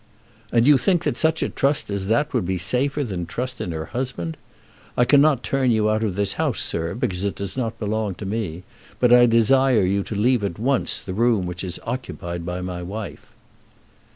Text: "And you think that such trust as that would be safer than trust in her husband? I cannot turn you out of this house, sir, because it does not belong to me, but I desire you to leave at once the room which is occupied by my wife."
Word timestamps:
"And 0.51 0.65
you 0.67 0.79
think 0.79 1.03
that 1.03 1.15
such 1.15 1.43
trust 1.55 1.91
as 1.91 2.07
that 2.07 2.33
would 2.33 2.43
be 2.43 2.57
safer 2.57 3.03
than 3.03 3.27
trust 3.27 3.61
in 3.61 3.71
her 3.71 3.85
husband? 3.93 4.35
I 4.97 5.05
cannot 5.05 5.43
turn 5.43 5.69
you 5.69 5.91
out 5.91 6.03
of 6.03 6.15
this 6.15 6.33
house, 6.41 6.59
sir, 6.59 6.95
because 6.95 7.23
it 7.23 7.35
does 7.35 7.55
not 7.55 7.77
belong 7.77 8.15
to 8.15 8.25
me, 8.25 8.63
but 8.99 9.13
I 9.13 9.27
desire 9.27 9.83
you 9.85 10.01
to 10.01 10.15
leave 10.15 10.43
at 10.43 10.57
once 10.57 10.99
the 10.99 11.13
room 11.13 11.45
which 11.45 11.63
is 11.63 11.79
occupied 11.85 12.47
by 12.47 12.61
my 12.61 12.81
wife." 12.81 13.27